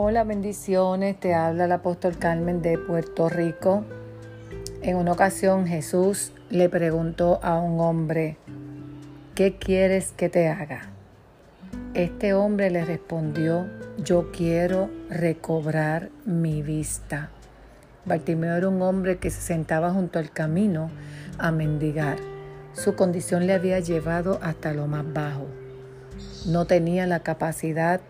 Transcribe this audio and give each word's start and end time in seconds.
Hola, 0.00 0.22
bendiciones. 0.22 1.18
Te 1.18 1.34
habla 1.34 1.64
el 1.64 1.72
apóstol 1.72 2.16
Carmen 2.16 2.62
de 2.62 2.78
Puerto 2.78 3.28
Rico. 3.28 3.82
En 4.80 4.94
una 4.94 5.10
ocasión 5.10 5.66
Jesús 5.66 6.30
le 6.50 6.68
preguntó 6.68 7.40
a 7.42 7.58
un 7.58 7.80
hombre, 7.80 8.36
¿qué 9.34 9.56
quieres 9.56 10.12
que 10.12 10.28
te 10.28 10.46
haga? 10.46 10.82
Este 11.94 12.32
hombre 12.32 12.70
le 12.70 12.84
respondió, 12.84 13.66
yo 13.96 14.30
quiero 14.30 14.88
recobrar 15.10 16.10
mi 16.24 16.62
vista. 16.62 17.30
Bartimeo 18.04 18.54
era 18.54 18.68
un 18.68 18.80
hombre 18.82 19.18
que 19.18 19.30
se 19.30 19.40
sentaba 19.40 19.90
junto 19.90 20.20
al 20.20 20.30
camino 20.30 20.92
a 21.38 21.50
mendigar. 21.50 22.18
Su 22.72 22.94
condición 22.94 23.48
le 23.48 23.52
había 23.52 23.80
llevado 23.80 24.38
hasta 24.42 24.72
lo 24.72 24.86
más 24.86 25.12
bajo. 25.12 25.48
No 26.46 26.66
tenía 26.66 27.04
la 27.08 27.18
capacidad 27.18 28.00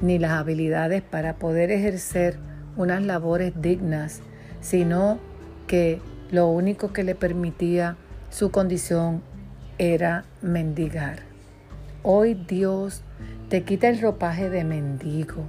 ni 0.00 0.18
las 0.18 0.32
habilidades 0.32 1.02
para 1.02 1.36
poder 1.36 1.70
ejercer 1.70 2.38
unas 2.76 3.02
labores 3.02 3.52
dignas, 3.56 4.20
sino 4.60 5.18
que 5.66 6.00
lo 6.30 6.48
único 6.48 6.92
que 6.92 7.04
le 7.04 7.14
permitía 7.14 7.96
su 8.30 8.50
condición 8.50 9.22
era 9.78 10.24
mendigar. 10.42 11.20
Hoy 12.02 12.34
Dios 12.34 13.02
te 13.48 13.62
quita 13.62 13.88
el 13.88 14.00
ropaje 14.00 14.50
de 14.50 14.64
mendigo 14.64 15.44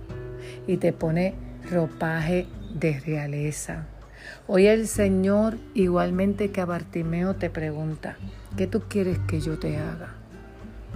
y 0.67 0.77
te 0.77 0.93
pone 0.93 1.35
ropaje 1.69 2.47
de 2.73 2.99
realeza. 2.99 3.85
Hoy 4.47 4.67
el 4.67 4.87
Señor, 4.87 5.57
igualmente 5.73 6.51
que 6.51 6.61
a 6.61 6.65
Bartimeo, 6.65 7.35
te 7.35 7.49
pregunta, 7.49 8.17
¿qué 8.55 8.67
tú 8.67 8.83
quieres 8.87 9.19
que 9.27 9.39
yo 9.39 9.57
te 9.57 9.77
haga? 9.77 10.15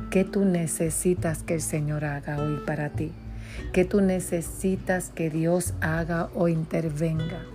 ¿Qué 0.09 0.23
tú 0.23 0.45
necesitas 0.45 1.43
que 1.43 1.55
el 1.55 1.61
Señor 1.61 2.05
haga 2.05 2.41
hoy 2.41 2.59
para 2.65 2.89
ti? 2.89 3.11
¿Qué 3.73 3.85
tú 3.85 4.01
necesitas 4.01 5.09
que 5.09 5.29
Dios 5.29 5.73
haga 5.81 6.29
o 6.35 6.47
intervenga? 6.47 7.45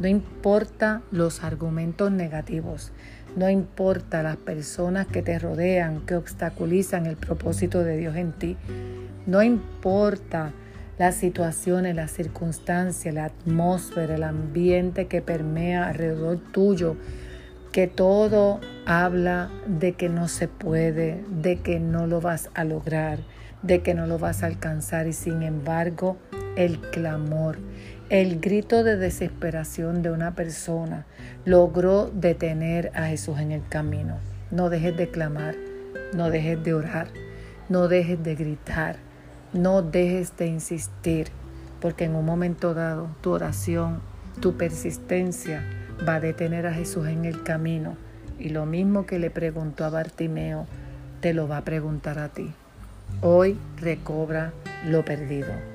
No 0.00 0.08
importa 0.08 1.02
los 1.10 1.44
argumentos 1.44 2.10
negativos, 2.10 2.92
no 3.36 3.48
importa 3.48 4.22
las 4.22 4.36
personas 4.36 5.06
que 5.06 5.22
te 5.22 5.38
rodean, 5.38 6.00
que 6.06 6.16
obstaculizan 6.16 7.06
el 7.06 7.16
propósito 7.16 7.84
de 7.84 7.96
Dios 7.96 8.16
en 8.16 8.32
ti, 8.32 8.56
no 9.26 9.42
importa 9.42 10.52
las 10.98 11.14
situaciones, 11.14 11.94
las 11.94 12.10
circunstancias, 12.10 13.14
la 13.14 13.26
atmósfera, 13.26 14.16
el 14.16 14.22
ambiente 14.22 15.06
que 15.06 15.22
permea 15.22 15.88
alrededor 15.88 16.38
tuyo, 16.52 16.96
que 17.72 17.86
todo 17.86 18.60
habla 18.84 19.50
de 19.66 19.94
que 19.94 20.10
no 20.10 20.28
se 20.28 20.46
puede, 20.46 21.24
de 21.30 21.56
que 21.56 21.80
no 21.80 22.06
lo 22.06 22.20
vas 22.20 22.50
a 22.52 22.64
lograr, 22.64 23.20
de 23.62 23.80
que 23.80 23.94
no 23.94 24.06
lo 24.06 24.18
vas 24.18 24.42
a 24.42 24.46
alcanzar 24.46 25.06
y 25.06 25.14
sin 25.14 25.42
embargo 25.42 26.18
el 26.54 26.78
clamor, 26.78 27.56
el 28.10 28.40
grito 28.40 28.84
de 28.84 28.98
desesperación 28.98 30.02
de 30.02 30.10
una 30.10 30.34
persona 30.34 31.06
logró 31.46 32.10
detener 32.12 32.92
a 32.94 33.06
Jesús 33.06 33.38
en 33.38 33.52
el 33.52 33.66
camino. 33.66 34.18
No 34.50 34.68
dejes 34.68 34.94
de 34.98 35.08
clamar, 35.08 35.54
no 36.14 36.28
dejes 36.28 36.62
de 36.62 36.74
orar, 36.74 37.08
no 37.70 37.88
dejes 37.88 38.22
de 38.22 38.34
gritar, 38.34 38.96
no 39.54 39.80
dejes 39.80 40.36
de 40.36 40.46
insistir, 40.46 41.28
porque 41.80 42.04
en 42.04 42.16
un 42.16 42.26
momento 42.26 42.74
dado 42.74 43.08
tu 43.22 43.30
oración, 43.30 44.02
tu 44.40 44.58
persistencia 44.58 45.64
va 46.06 46.16
a 46.16 46.20
detener 46.20 46.66
a 46.66 46.74
Jesús 46.74 47.06
en 47.08 47.24
el 47.24 47.42
camino. 47.42 47.96
Y 48.38 48.48
lo 48.48 48.66
mismo 48.66 49.06
que 49.06 49.18
le 49.18 49.30
preguntó 49.30 49.84
a 49.84 49.90
Bartimeo, 49.90 50.66
te 51.20 51.32
lo 51.34 51.48
va 51.48 51.58
a 51.58 51.64
preguntar 51.64 52.18
a 52.18 52.28
ti. 52.28 52.52
Hoy 53.20 53.56
recobra 53.80 54.52
lo 54.86 55.04
perdido. 55.04 55.71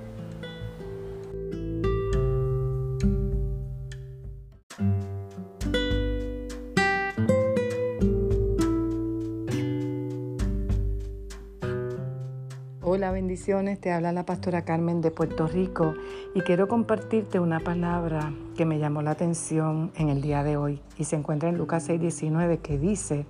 Hola, 12.89 13.11
bendiciones. 13.11 13.81
Te 13.81 13.91
habla 13.91 14.13
la 14.13 14.25
pastora 14.25 14.63
Carmen 14.63 15.01
de 15.01 15.11
Puerto 15.11 15.45
Rico 15.45 15.93
y 16.33 16.39
quiero 16.39 16.69
compartirte 16.69 17.37
una 17.37 17.59
palabra 17.59 18.33
que 18.55 18.63
me 18.63 18.79
llamó 18.79 19.01
la 19.01 19.11
atención 19.11 19.91
en 19.97 20.07
el 20.07 20.21
día 20.21 20.41
de 20.41 20.55
hoy 20.55 20.81
y 20.97 21.03
se 21.03 21.17
encuentra 21.17 21.49
en 21.49 21.57
Lucas 21.57 21.89
6:19 21.89 22.59
que 22.59 22.77
dice, 22.77 23.25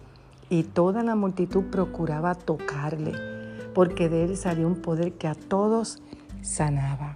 y 0.47 0.61
toda 0.61 1.01
la 1.01 1.15
multitud 1.15 1.71
procuraba 1.71 2.35
tocarle 2.35 3.13
porque 3.73 4.09
de 4.09 4.25
él 4.25 4.37
salió 4.37 4.67
un 4.67 4.79
poder 4.79 5.13
que 5.13 5.27
a 5.27 5.33
todos 5.33 6.03
sanaba. 6.43 7.15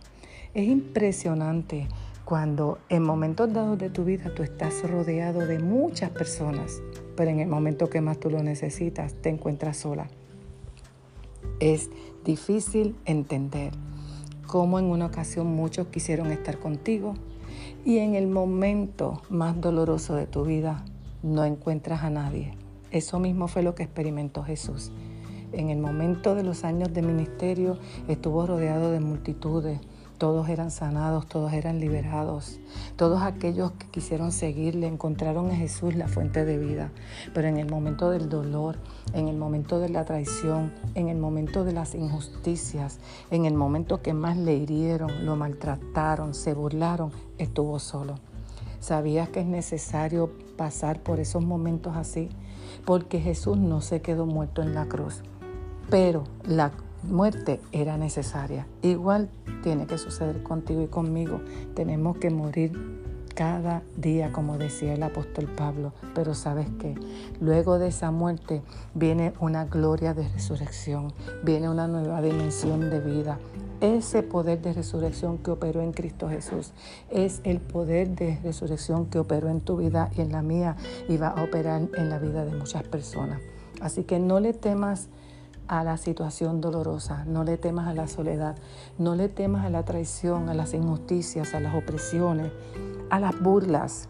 Es 0.56 0.68
impresionante 0.68 1.90
cuando 2.26 2.80
en 2.90 3.04
momentos 3.04 3.54
dados 3.54 3.78
de 3.78 3.92
tu 3.92 4.04
vida 4.04 4.34
tú 4.34 4.42
estás 4.42 4.82
rodeado 4.90 5.46
de 5.46 5.60
muchas 5.60 6.10
personas, 6.10 6.82
pero 7.16 7.30
en 7.30 7.40
el 7.40 7.48
momento 7.48 7.88
que 7.88 8.02
más 8.02 8.20
tú 8.20 8.32
lo 8.32 8.42
necesitas 8.42 9.14
te 9.14 9.30
encuentras 9.30 9.78
sola. 9.78 10.08
Es 11.62 11.90
difícil 12.26 12.98
entender 13.06 13.72
cómo 14.46 14.80
en 14.80 14.86
una 14.86 15.06
ocasión 15.06 15.48
muchos 15.48 15.88
quisieron 15.88 16.32
estar 16.32 16.60
contigo 16.60 17.14
y 17.86 18.00
en 18.00 18.16
el 18.16 18.28
momento 18.28 19.22
más 19.30 19.62
doloroso 19.62 20.16
de 20.16 20.28
tu 20.28 20.44
vida 20.44 20.84
no 21.24 21.46
encuentras 21.46 22.04
a 22.04 22.10
nadie. 22.10 22.56
Eso 22.92 23.20
mismo 23.20 23.48
fue 23.48 23.64
lo 23.64 23.76
que 23.76 23.84
experimentó 23.84 24.44
Jesús 24.44 24.92
en 25.54 25.70
el 25.70 25.80
momento 25.80 26.36
de 26.36 26.44
los 26.44 26.64
años 26.64 26.94
de 26.94 27.02
ministerio 27.02 27.78
estuvo 28.08 28.46
rodeado 28.46 28.92
de 28.92 29.00
multitudes. 29.00 29.80
Todos 30.22 30.50
eran 30.50 30.70
sanados, 30.70 31.26
todos 31.26 31.52
eran 31.52 31.80
liberados. 31.80 32.60
Todos 32.96 33.24
aquellos 33.24 33.72
que 33.72 33.88
quisieron 33.88 34.32
seguirle 34.32 34.86
encontraron 34.86 35.50
en 35.50 35.58
Jesús 35.58 35.96
la 35.96 36.08
fuente 36.08 36.46
de 36.46 36.60
vida. 36.60 36.92
Pero 37.34 37.48
en 37.48 37.58
el 37.58 37.68
momento 37.68 38.12
del 38.12 38.30
dolor, 38.30 38.78
en 39.14 39.28
el 39.30 39.36
momento 39.36 39.80
de 39.80 39.90
la 39.90 40.06
traición, 40.06 40.74
en 40.94 41.10
el 41.10 41.18
momento 41.18 41.64
de 41.64 41.74
las 41.74 41.96
injusticias, 41.96 43.00
en 43.32 43.46
el 43.46 43.56
momento 43.56 44.04
que 44.04 44.14
más 44.14 44.38
le 44.38 44.54
hirieron, 44.54 45.26
lo 45.26 45.36
maltrataron, 45.36 46.36
se 46.36 46.54
burlaron, 46.54 47.10
estuvo 47.40 47.80
solo. 47.80 48.14
¿Sabías 48.80 49.30
que 49.30 49.40
es 49.40 49.48
necesario 49.48 50.30
pasar 50.56 51.02
por 51.02 51.20
esos 51.20 51.44
momentos 51.44 51.98
así? 51.98 52.30
Porque 52.86 53.20
Jesús 53.20 53.58
no 53.58 53.82
se 53.82 54.04
quedó 54.04 54.28
muerto 54.28 54.62
en 54.62 54.76
la 54.76 54.86
cruz 54.86 55.24
pero 55.92 56.24
la 56.46 56.72
muerte 57.04 57.60
era 57.72 57.98
necesaria. 57.98 58.68
Igual 58.82 59.30
tiene 59.64 59.88
que 59.88 59.98
suceder 59.98 60.44
contigo 60.44 60.82
y 60.82 60.88
conmigo. 60.88 61.42
Tenemos 61.76 62.18
que 62.18 62.30
morir 62.30 63.02
cada 63.34 63.82
día, 63.98 64.32
como 64.32 64.58
decía 64.58 64.94
el 64.94 65.04
apóstol 65.04 65.46
Pablo. 65.46 65.94
Pero 66.14 66.34
sabes 66.34 66.68
que 66.80 66.96
luego 67.40 67.80
de 67.80 67.88
esa 67.88 68.12
muerte 68.12 68.62
viene 68.94 69.34
una 69.40 69.66
gloria 69.66 70.14
de 70.14 70.28
resurrección, 70.28 71.14
viene 71.44 71.70
una 71.70 71.88
nueva 71.88 72.22
dimensión 72.22 72.90
de 72.90 73.00
vida. 73.00 73.40
Ese 73.80 74.22
poder 74.22 74.62
de 74.62 74.74
resurrección 74.74 75.40
que 75.40 75.50
operó 75.50 75.82
en 75.82 75.92
Cristo 75.92 76.30
Jesús 76.30 76.72
es 77.10 77.42
el 77.44 77.60
poder 77.60 78.10
de 78.10 78.40
resurrección 78.44 79.08
que 79.08 79.18
operó 79.18 79.50
en 79.50 79.60
tu 79.60 79.78
vida 79.78 80.12
y 80.16 80.22
en 80.22 80.32
la 80.32 80.44
mía 80.44 80.76
y 81.10 81.18
va 81.18 81.30
a 81.30 81.44
operar 81.44 81.88
en 81.98 82.10
la 82.10 82.20
vida 82.20 82.46
de 82.46 82.54
muchas 82.54 82.84
personas. 82.84 83.42
Así 83.82 84.04
que 84.04 84.20
no 84.20 84.40
le 84.40 84.54
temas 84.54 85.08
a 85.72 85.86
la 85.86 85.96
situación 85.96 86.60
dolorosa, 86.60 87.24
no 87.24 87.46
le 87.46 87.58
temas 87.58 87.88
a 87.88 87.94
la 87.94 88.10
soledad, 88.10 88.58
no 88.98 89.16
le 89.16 89.30
temas 89.30 89.66
a 89.66 89.70
la 89.70 89.86
traición, 89.86 90.50
a 90.50 90.54
las 90.54 90.74
injusticias, 90.74 91.54
a 91.54 91.62
las 91.62 91.74
opresiones, 91.74 92.52
a 93.10 93.22
las 93.22 93.40
burlas. 93.40 94.10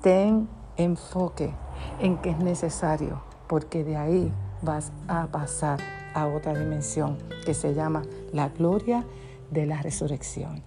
Ten 0.00 0.48
enfoque 0.76 1.52
en 1.98 2.18
que 2.18 2.30
es 2.30 2.38
necesario, 2.38 3.20
porque 3.48 3.82
de 3.82 3.96
ahí 3.96 4.32
vas 4.62 4.92
a 5.08 5.26
pasar 5.26 5.80
a 6.14 6.28
otra 6.28 6.54
dimensión 6.54 7.18
que 7.44 7.52
se 7.52 7.74
llama 7.74 8.02
la 8.32 8.50
gloria 8.50 9.04
de 9.50 9.66
la 9.66 9.82
resurrección. 9.82 10.62